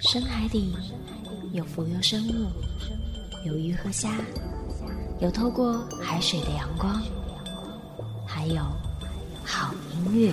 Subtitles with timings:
[0.00, 0.72] 深海底
[1.52, 2.46] 有浮游生物，
[3.44, 4.10] 有鱼和虾，
[5.20, 7.02] 有透过海水的阳光，
[8.24, 8.62] 还有
[9.44, 10.32] 好音乐。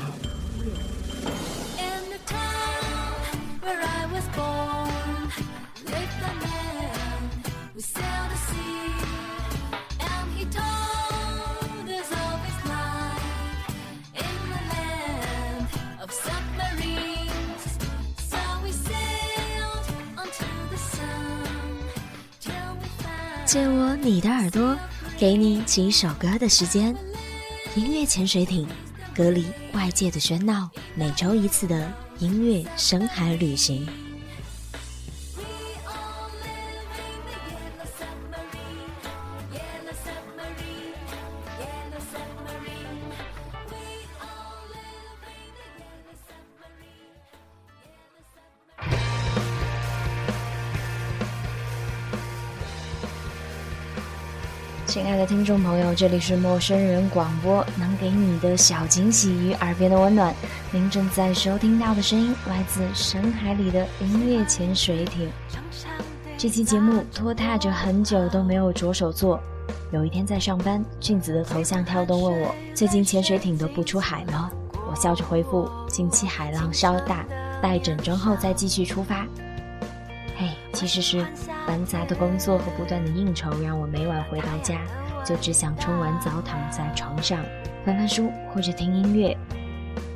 [23.55, 24.77] 借我你的耳朵，
[25.17, 26.93] 给你几首歌的时间。
[27.73, 28.67] 音乐潜水艇，
[29.15, 33.87] 隔离外界的喧闹，每周一次的音乐深海旅行。
[55.45, 60.33] 听众朋友，这里是陌生人广播，能给你的小惊喜与耳边的温暖。
[60.71, 65.29] 您正在收听到的声音来自深海里的音乐潜水艇。
[66.35, 69.39] 这期节目拖沓着很久都没有着手做。
[69.91, 74.49] 有一天在上班，俊子的头像跳动问我：“最近潜水艇都不出海吗？”
[74.89, 77.23] 我笑着回复：“近期海浪稍大，
[77.61, 79.27] 待整装后再继续出发。”
[80.37, 81.23] 嘿，其实是
[81.67, 84.81] 繁杂的工作和不断的应酬，让我每晚回到家
[85.25, 87.43] 就只想冲完澡躺在床上
[87.83, 89.35] 翻翻书或者听音乐。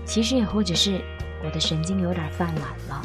[0.06, 1.02] 其实也或者是
[1.44, 3.02] 我的神经有点犯懒了。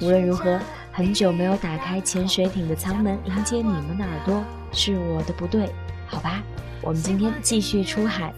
[0.00, 0.58] 无论如何，
[0.92, 5.68] 很久没有打开潜水艇的舱门迎接你们的耳朵，是我的不对，
[6.06, 6.42] 好吧？
[6.82, 8.32] 我们今天继续出海，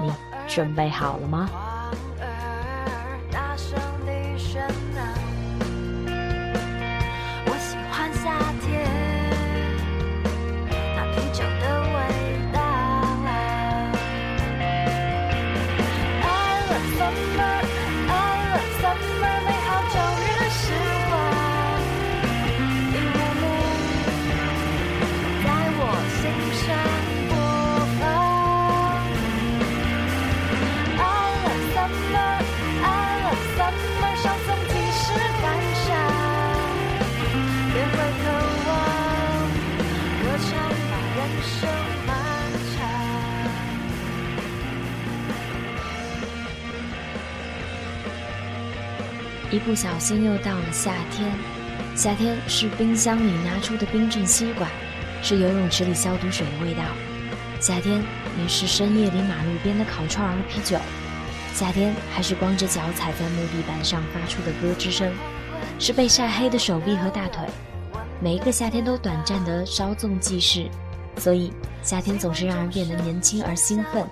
[0.00, 0.12] 你
[0.46, 1.48] 准备好了吗？
[49.64, 51.32] 不小心又到了夏天，
[51.96, 54.70] 夏天是冰箱里拿出的冰镇吸管，
[55.22, 56.82] 是游泳池里消毒水的味道，
[57.60, 58.02] 夏天
[58.42, 60.76] 也是深夜里马路边的烤串和啤酒，
[61.54, 65.10] 夏天还是光着脚踩在木地板上发出的咯吱声，
[65.78, 67.46] 是被晒黑的手臂和大腿。
[68.20, 70.68] 每一个夏天都短暂的稍纵即逝，
[71.16, 71.50] 所以
[71.82, 74.06] 夏天总是让人变得年轻而兴奋。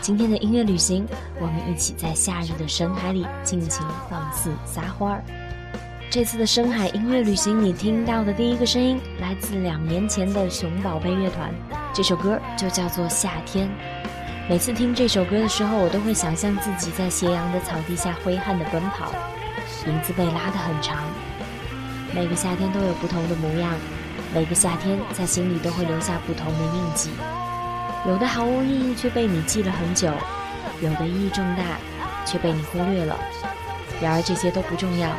[0.00, 1.06] 今天的音乐旅行，
[1.40, 5.24] 我们一起在夏日的深海里尽情放肆撒欢儿。
[6.10, 11.52] 这次的深海音乐旅行，你听到的第一个声音来自两年前的熊宝贝乐团，
[11.92, 13.68] 这首歌就叫做《夏天》。
[14.48, 19.12] 每次听这首歌的时候，我都会想象自己在斜阳的草地下挥汗的奔跑，
[19.86, 21.04] 影子被拉得很长。
[22.14, 23.70] 每个夏天都有不同的模样，
[24.34, 27.10] 每个夏天在心里都会留下不同的印记。
[28.06, 30.10] 有的毫无意义，却被你记了很久；
[30.80, 31.62] 有的意义重大，
[32.24, 33.16] 却被你忽略了。
[34.00, 35.10] 然而这些都不重要，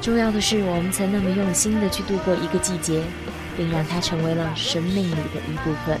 [0.00, 3.02] 重要的是我们曾那么用心的去度过一个季节，
[3.56, 5.98] 并让它成为了生命里的一部分。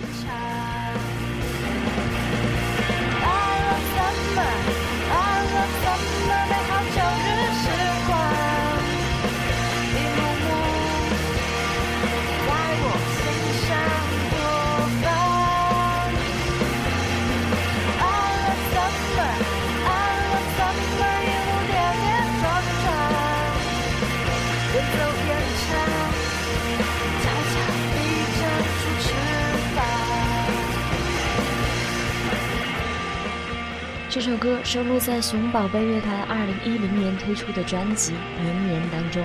[34.10, 36.26] 这首歌收录在熊宝贝乐团
[36.66, 38.12] 2010年推出的专辑
[38.42, 39.22] 《年年》当中。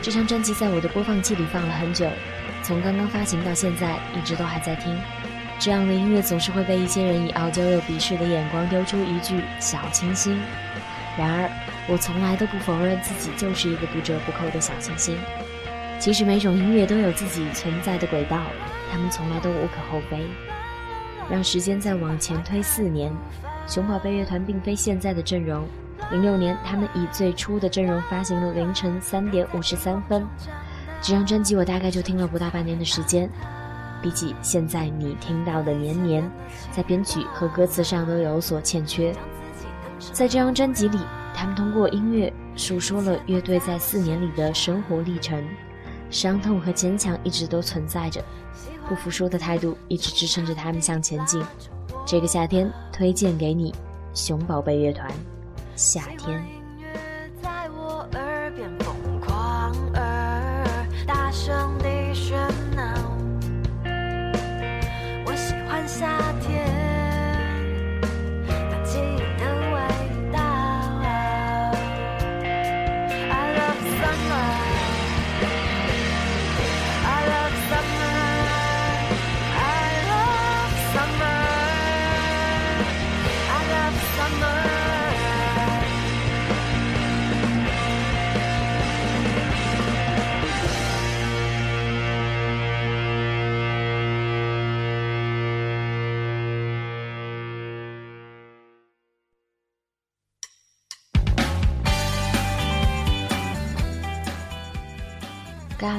[0.00, 2.08] 这张专辑在我的播放器里放了很久，
[2.62, 4.96] 从刚刚发行到现在，一直都还在听。
[5.58, 10.40] 这样的音乐总是会被一些人以傲娇又鄙视的眼光丢出一句“小清新”。
[11.18, 11.50] 然而，
[11.88, 15.16] 我从来都不否认自己就是一个不折不扣的小清新。
[15.98, 18.38] 其实每种音乐都有自己存在的轨道，
[18.90, 20.26] 他们从来都无可厚非。
[21.30, 23.12] 让时间再往前推四年。
[23.66, 25.66] 熊宝贝乐团并非现在的阵容，
[26.10, 30.24] 零六年，他们以最初的阵容发行了凌晨三点五十三分。
[31.00, 33.28] 这张专辑我大概就听了不到半年的时间。
[34.02, 36.30] 比起现在你听到的年年，
[36.70, 39.12] 在编曲和歌词上都有所欠缺。
[40.12, 40.98] 在这张专辑里，
[41.36, 45.46] 他们通过音乐诉说了乐队在四年里的生活历程，
[46.08, 48.24] 伤痛和坚强一直都存在着，
[48.88, 51.44] 不服输的态度一直支撑着他们向前进。
[52.06, 53.74] 这个夏天，推荐给你
[54.14, 55.10] 熊宝贝乐团，
[55.76, 56.40] 《夏天》。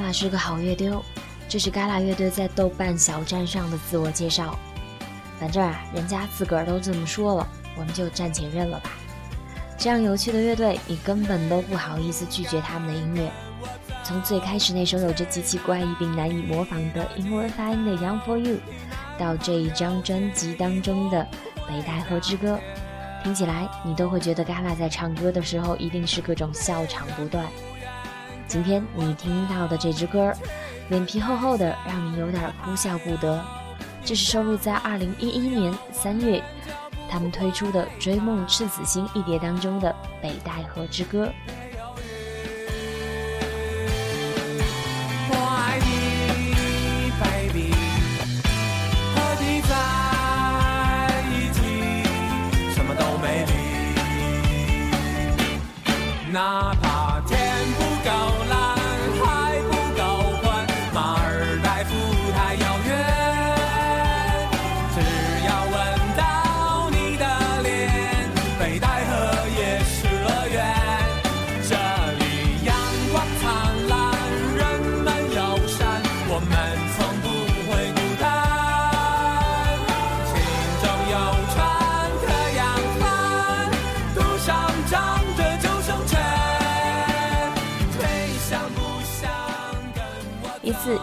[0.08, 1.04] 嘎啦是个好乐丢，
[1.50, 4.58] 这是嘎啦乐队在豆瓣小站上的自我介绍。
[5.38, 7.46] 反正啊，人家自个儿都这么说了，
[7.76, 8.90] 我们就暂且认了吧。
[9.76, 13.30] 这样有趣的乐队，你根本都不好意思拒绝他们的音乐。
[14.02, 18.56] 从最开始那首有着极其怪异并难以模仿的英文发音的《Young for You》，
[19.18, 21.18] 到这一张专辑当中的
[21.68, 22.58] 《北戴河之歌》，
[23.22, 27.44] 听起来你都会觉得嘎啦在唱歌的时候一定是各种笑场不断。
[28.48, 30.32] 今天你听到的这支歌，
[30.88, 33.44] 脸皮厚厚的，让你有点哭笑不得。
[34.02, 36.42] 这是收录在二零一一年三月，
[37.10, 41.26] 他们推出的《追梦赤子心》一碟当中的《北戴河之歌》。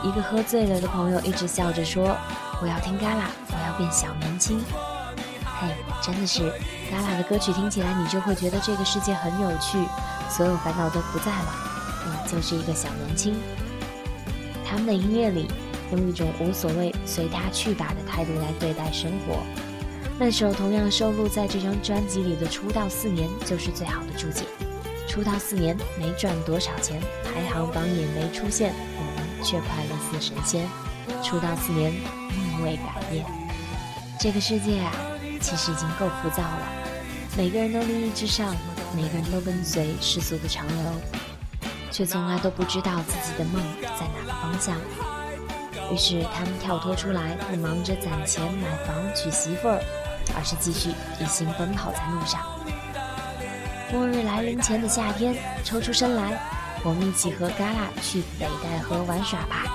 [0.03, 2.15] 一个喝醉了的朋友一直笑着说
[2.61, 4.63] ：“我要听 Gala，我要变小年轻。”
[5.59, 5.67] 嘿，
[6.01, 6.51] 真的是
[6.91, 9.77] Gala 的歌曲听起来，你就会觉得这个世界很有趣，
[10.29, 11.55] 所有烦恼都不在了，
[12.05, 13.35] 你就是一个小年轻。
[14.67, 15.47] 他们的音乐里
[15.91, 19.37] 用一种无所谓、随他去吧的态度来对待生活。
[20.17, 24.45] 那首同样收录在这张专辑里的《出道四年》就是最好的注解。
[25.07, 28.73] 出道四年没赚多少钱，排行榜也没出现。
[29.45, 30.67] 却快乐似神仙，
[31.23, 31.93] 出道四年，
[32.51, 33.23] 梦未改变。
[34.19, 34.91] 这个世界啊，
[35.39, 36.67] 其实已经够浮躁了。
[37.37, 38.55] 每个人都利益至上，
[38.95, 44.75] 每个人都跟随世俗的潮流，却从来都不知道自己的梦在哪个方向。
[45.91, 49.79] 于是他们跳脱出来，不忙着攒钱买房娶媳妇儿，
[50.35, 50.89] 而是继续
[51.21, 52.41] 一心奔跑在路上。
[53.93, 56.54] 末日来临前的夏天，抽出身来。
[56.87, 59.65] 我们一起和嘎啦去北戴河玩耍吧。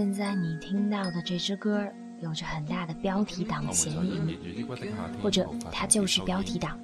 [0.00, 1.86] 现在你听到的这支歌
[2.22, 4.64] 有着很大的标题党嫌疑，
[5.22, 6.80] 或者它就是标题党。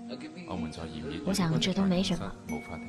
[1.25, 2.31] 我想这都没什么。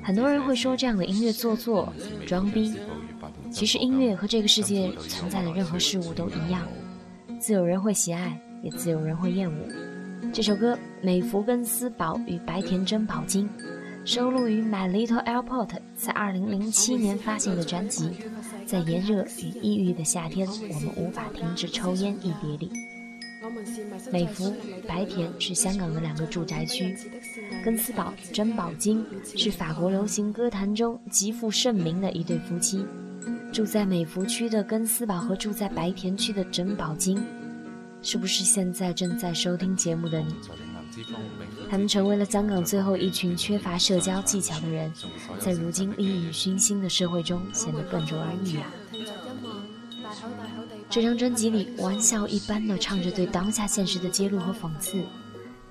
[0.04, 1.94] 很多人会说这样的音乐做作、
[2.26, 2.78] 装逼。
[3.50, 6.68] 其实音乐和这个世界存在的任何事物都一样，
[7.40, 9.58] 自有人会喜爱，也自有人会厌恶。
[10.34, 13.50] 这首歌《美福根斯堡与白田珍宝金》
[14.04, 18.10] 收录于《My Little Airport》在2007年发行的专辑
[18.68, 22.70] 《在炎热与抑郁的夏天，我们无法停止抽烟》一碟里。
[24.12, 24.54] 美孚、
[24.86, 26.94] 白田是香港的两个住宅区，
[27.64, 32.86] 根斯堡、珍宝金是法国流行歌坛中极负盛名的一对夫妻。
[33.54, 37.24] 住在美孚区的根斯堡和住在白田区的珍宝金，
[38.02, 40.36] 是不是现在正在收听节目的你？
[41.70, 44.92] 他们成为了香港最后一群缺乏社交技巧的人，
[45.40, 48.72] 在如今利欲熏心的社会中显得笨拙而异啊。
[50.90, 55.04] 这张专辑里，玩笑一般的唱着对当下现实的揭露和讽刺，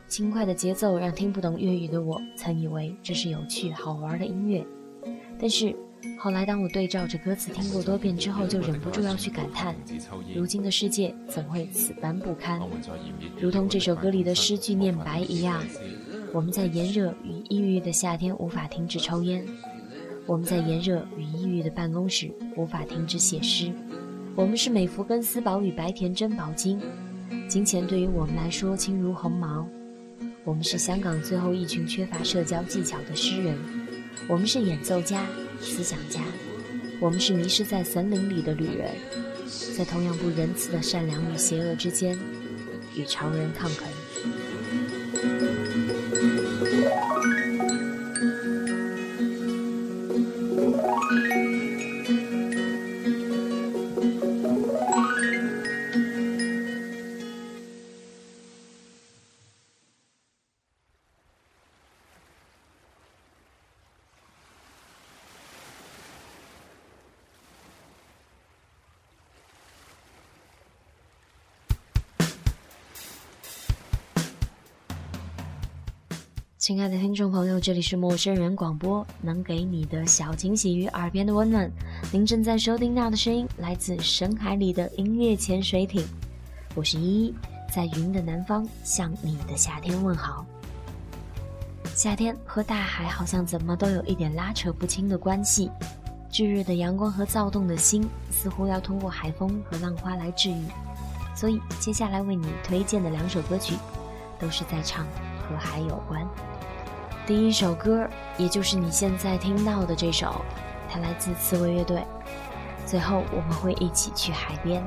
[0.06, 4.64] 轻快的节奏让听不懂粤语的我曾以为这是有趣好玩的音乐，
[5.40, 5.74] 但是
[6.18, 9.74] 后来当我对照着歌词听过多遍之后，就忍不住要去感叹：
[10.34, 12.60] 如今的世界怎会此般不堪？
[13.38, 15.62] 如同这首歌里的诗句念白一样，
[16.32, 19.46] 我们在炎热与抑郁的夏天无法停止抽烟，
[20.26, 23.72] 我们在炎热与抑郁的办公室无法停止写诗。
[24.34, 26.80] 我们是美孚根斯堡与白田珍宝金，
[27.48, 29.66] 金钱对于我们来说轻如鸿毛。
[30.44, 33.56] 我们是香港最后一群缺乏社交技巧的诗人，
[34.28, 35.24] 我们是演奏家、
[35.60, 36.20] 思想家，
[37.00, 38.90] 我们是迷失在森林里的旅人，
[39.76, 42.18] 在同样不仁慈的善良与邪恶之间，
[42.94, 43.88] 与常人抗衡。
[76.66, 81.70] 亲爱的听众朋友，这里是陌生人广播，能给你的小惊喜与耳边的温暖。
[82.10, 86.04] 您正在收听到的声音来自深海里的音乐潜水艇，
[86.74, 87.34] 我是依依，
[87.72, 90.44] 在云的南方向你的夏天问好。
[91.94, 95.70] 夏天和大海好像怎么都有一点拉扯不清的关系，
[96.32, 100.64] 炙热的阳光和躁动的心似乎要通过海风和浪花来治愈。
[101.32, 103.76] 所以接下来为你推荐的两首歌曲，
[104.40, 105.06] 都是在唱
[105.48, 106.26] 和海有关。
[107.26, 110.44] 第一首歌，也就是你现在听到的这首，
[110.88, 112.04] 它来自刺猬乐队。
[112.86, 114.80] 最后我们会一起去海边。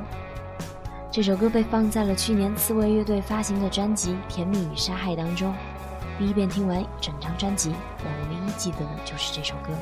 [1.12, 5.54] 这首歌被放在了去年刺猬乐队发行的专辑《甜蜜与杀害》当中。
[6.18, 9.74] 第一遍听完整张专辑，我唯一记得的就是这首歌。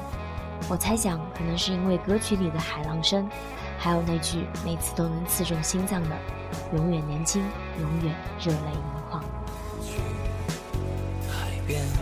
[0.68, 3.30] 我猜想，可能是因为歌曲里的海浪声，
[3.78, 6.18] 还有那句每次都能刺中心脏的
[6.74, 7.44] “永远年轻，
[7.80, 9.24] 永远热泪盈眶”。
[9.86, 10.00] 去
[11.30, 11.97] 海边。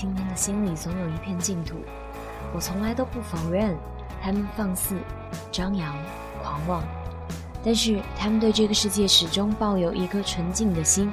[0.00, 1.74] 青年的心里总有一片净土，
[2.54, 3.76] 我从来都不否认
[4.22, 4.96] 他们放肆、
[5.52, 5.94] 张扬、
[6.42, 6.82] 狂妄，
[7.62, 11.12] 但是他们对这个世界始终抱有一颗纯净的心。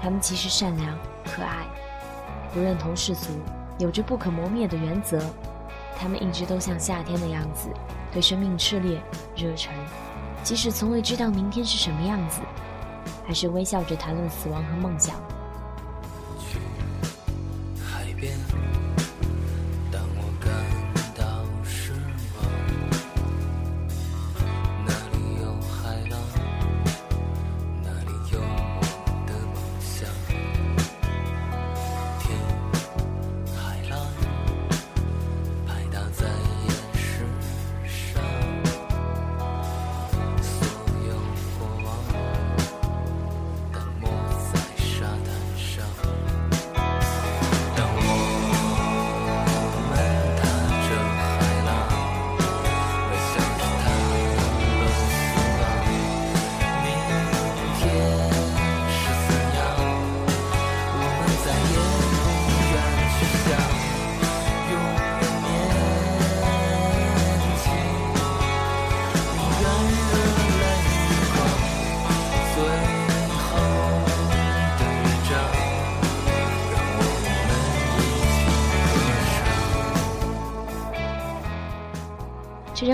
[0.00, 1.66] 他们其实善良、可爱，
[2.54, 3.32] 不认同世俗，
[3.76, 5.20] 有着不可磨灭的原则。
[5.98, 7.68] 他们一直都像夏天的样子，
[8.12, 9.02] 对生命炽烈、
[9.34, 9.74] 热忱，
[10.44, 12.40] 即使从未知道明天是什么样子，
[13.26, 15.16] 还是微笑着谈论死亡和梦想。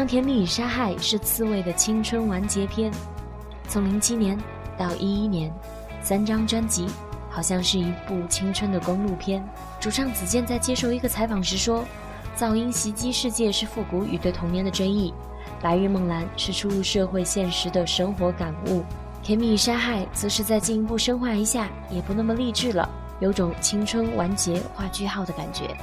[0.05, 2.93] 《甜蜜与杀害》是刺猬的青春完结篇，
[3.69, 4.37] 从零七年
[4.77, 5.53] 到一一年，
[6.03, 6.87] 三张专辑
[7.31, 9.43] 好像是一部青春的公路片。
[9.81, 11.85] 主唱子健在接受一个采访时说
[12.37, 15.11] ：“噪音袭击世界是复古与对童年的追忆，
[15.63, 18.81] 《白日梦蓝》是初入社会现实的生活感悟，
[19.23, 22.89] 《甜蜜与杀害》则是在进一步深化一下，也不那么励志了，
[23.21, 25.77] 有种青春完结画句号的感觉。”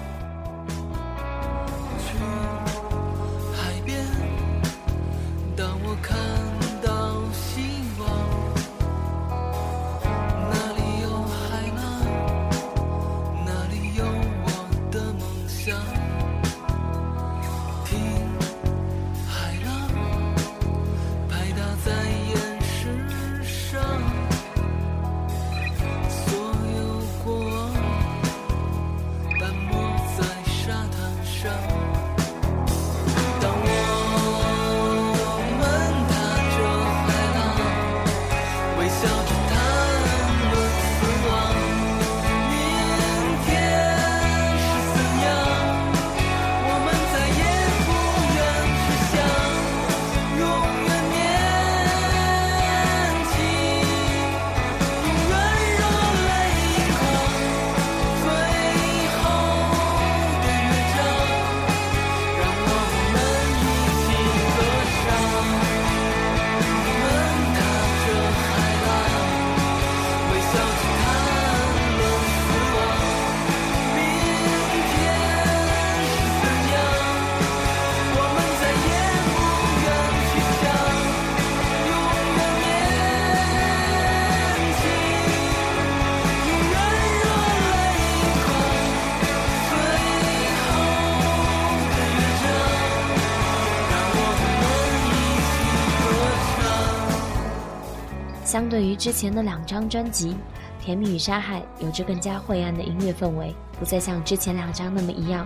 [98.50, 100.32] 相对于之前的两张专辑，
[100.84, 105.46] 《甜蜜与杀害》有着更加晦暗的音乐氛围，不再像之前两张那么一样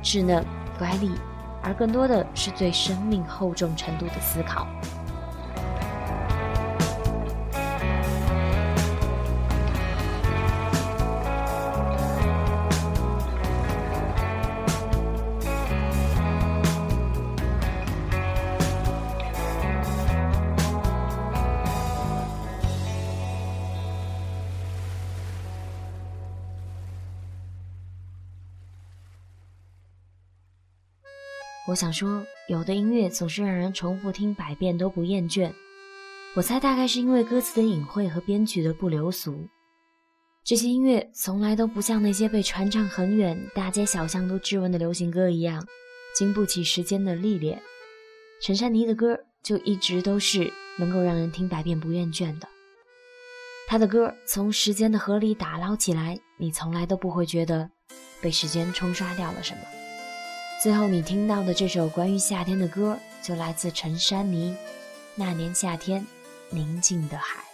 [0.00, 0.44] 稚嫩
[0.78, 1.10] 乖戾，
[1.60, 4.64] 而更多的是对生命厚重程度的思考。
[31.68, 35.52] 我想说，有的音乐总是让人重复听百遍都不厌倦。
[36.36, 39.48] 我猜大概是因为歌词的隐晦和编曲的不流俗。
[40.44, 45.66] 这些音乐从来都不像那些被传唱很远、大街小巷都质问的流行歌一样，
[46.14, 47.60] 经不起时间的历练。
[48.40, 52.46] 陈珊妮的歌就一直都是能够让人听百遍不厌倦的。
[53.66, 57.68] 她的歌从时间的河里打捞起来，你从来都不会觉得
[58.20, 59.60] 被时间冲刷掉了什么。
[60.62, 64.52] 最后你听到的这首关于夏天的歌，就来自陈珊妮，
[65.14, 66.04] 《那年夏天，
[66.50, 67.44] 宁静的海》。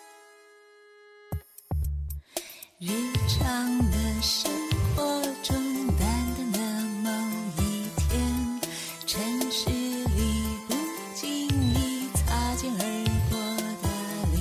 [2.79, 2.91] 日
[3.29, 4.51] 常的生
[4.95, 5.57] 活中，
[5.99, 6.61] 淡淡的
[7.03, 7.11] 某
[7.59, 8.61] 一天，
[9.05, 10.75] 城市里不
[11.15, 12.83] 经意擦肩而
[13.29, 13.37] 过
[13.83, 13.89] 的
[14.33, 14.41] 脸，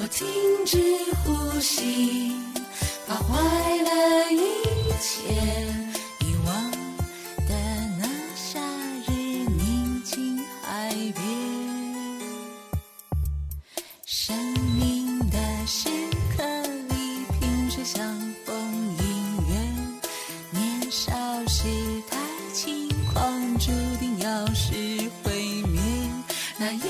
[0.00, 0.24] 我停
[0.64, 0.78] 止
[1.24, 2.32] 呼吸，
[3.06, 4.31] 怕坏了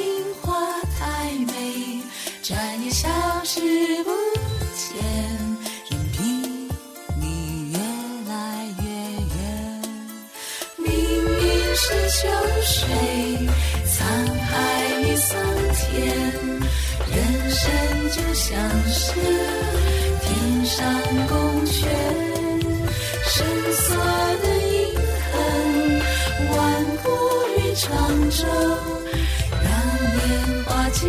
[0.03, 0.59] 情花
[0.99, 2.03] 太美，
[2.43, 3.09] 转眼消
[3.45, 3.61] 失
[4.03, 4.11] 不
[4.75, 4.99] 见，
[5.89, 6.69] 任凭
[7.21, 7.79] 你越
[8.29, 8.85] 来越
[9.37, 9.39] 远。
[10.79, 11.41] 明明
[11.77, 12.19] 是秋
[12.63, 12.83] 水，
[13.87, 13.95] 沧
[14.41, 14.51] 海
[15.03, 15.31] 与桑
[15.79, 15.95] 田，
[17.13, 17.15] 人
[17.49, 17.63] 生
[18.11, 18.51] 就像
[18.91, 19.03] 是
[20.21, 20.83] 天上
[21.29, 21.87] 宫阙，
[23.25, 23.95] 深锁
[24.43, 24.75] 的印
[25.31, 25.33] 痕，
[26.57, 26.61] 万
[27.05, 27.07] 古
[27.57, 27.89] 与长
[28.31, 28.92] 洲。
[31.03, 31.09] 这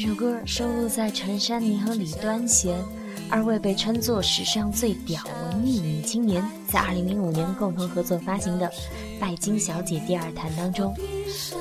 [0.00, 2.82] 首歌收录在陈珊妮和李端贤
[3.30, 5.22] 二位被称作史上最屌
[5.52, 8.66] 文艺女青年在2005年共同合作发行的
[9.20, 10.96] 《拜金小姐第二弹》当中。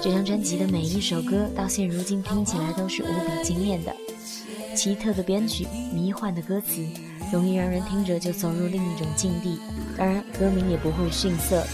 [0.01, 3.93] 这张专辑的每一首歌到现如今听起来都是无比惊艳的。
[4.77, 6.87] 奇特的编曲、迷幻的歌词，
[7.31, 9.59] 容易让人听着就走入另一种境地。
[9.97, 11.65] 当然，歌名也不会逊色，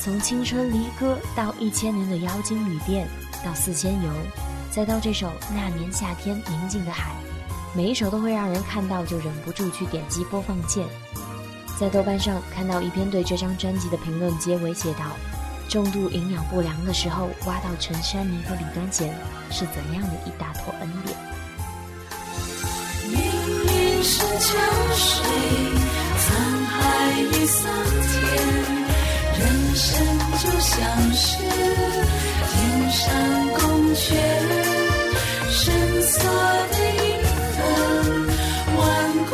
[0.00, 3.08] 从青春离歌到一千年的妖精旅店，
[3.44, 4.10] 到四千游，
[4.70, 7.12] 再到这首那年夏天宁静的海，
[7.74, 10.86] 每一首都会让人看到就忍不住去点击播放键。
[11.78, 15.12] 在豆瓣上看到一篇对这张专辑的评论，结尾写道。
[15.66, 19.12] 重度营养不良的时候，挖到陈珊妮和李端贤
[19.50, 21.16] 是怎样的一大坨恩典？
[24.04, 24.28] 命运是江
[24.94, 25.24] 水，
[26.20, 26.28] 沧
[26.66, 26.76] 海
[27.22, 27.72] 与桑
[28.04, 28.12] 田，
[29.38, 29.42] 人
[29.74, 29.82] 生
[30.42, 30.76] 就像
[31.14, 31.24] 是
[32.50, 32.52] 天
[32.90, 33.02] 上
[33.54, 33.64] 宫
[33.94, 34.04] 阙，
[35.48, 35.62] 深
[36.02, 36.20] 锁
[36.70, 37.04] 的银
[37.56, 37.58] 河，
[38.76, 38.82] 万
[39.30, 39.32] 古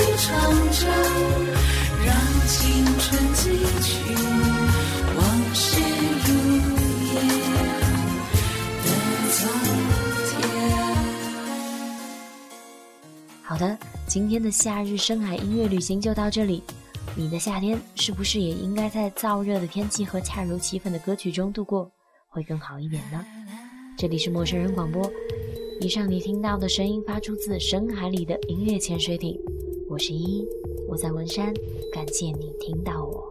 [0.00, 0.26] 与长
[0.72, 0.82] 征，
[2.04, 2.08] 让
[2.48, 2.58] 青
[2.98, 3.40] 春记
[3.84, 3.88] 取。
[13.42, 13.78] 好的，
[14.08, 16.62] 今天的夏日深海音乐旅行就到这里。
[17.14, 21.92] 你的夏天是不是也应该在燥热的天气和恰如其分的歌曲中度过，
[22.30, 23.22] 会更好一点呢？
[23.98, 25.12] 这里是陌生人广播，
[25.82, 29.38] 以上你听到的声音发出自深海里的音乐潜水艇。
[29.90, 30.48] 我是依依，
[30.88, 31.52] 我在文山，
[31.92, 33.30] 感谢你听到我。